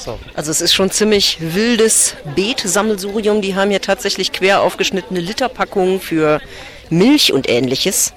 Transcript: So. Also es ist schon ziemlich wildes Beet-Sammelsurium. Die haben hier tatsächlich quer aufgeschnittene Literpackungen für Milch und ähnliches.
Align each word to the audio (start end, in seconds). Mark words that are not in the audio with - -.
So. 0.00 0.18
Also 0.34 0.50
es 0.50 0.62
ist 0.62 0.72
schon 0.72 0.90
ziemlich 0.90 1.38
wildes 1.40 2.16
Beet-Sammelsurium. 2.34 3.42
Die 3.42 3.54
haben 3.54 3.70
hier 3.70 3.82
tatsächlich 3.82 4.32
quer 4.32 4.62
aufgeschnittene 4.62 5.20
Literpackungen 5.20 6.00
für 6.00 6.40
Milch 6.88 7.32
und 7.32 7.48
ähnliches. 7.48 8.14